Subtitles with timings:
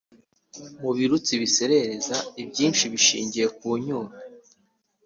[0.81, 4.11] mu birutsi bisesereza, ibyinshi bishingiye ku ncyuro